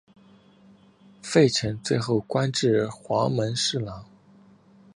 [1.21, 4.03] 费承最后官至黄门侍郎。